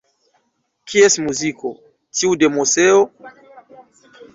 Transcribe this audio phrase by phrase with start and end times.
[0.93, 1.73] Kies muziko,
[2.21, 3.09] tiu de Moseo?